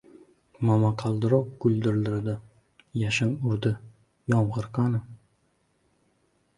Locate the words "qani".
4.81-5.07